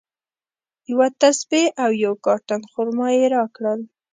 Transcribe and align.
یوه 0.89 1.07
تسبیج 1.21 1.67
او 1.83 1.91
یو 2.05 2.13
کارټن 2.25 2.61
خرما 2.71 3.07
یې 3.17 3.25
راکړل. 3.35 3.79